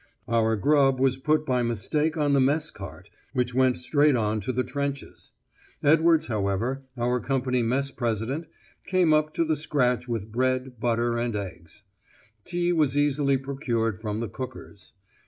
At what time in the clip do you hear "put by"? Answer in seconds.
1.19-1.61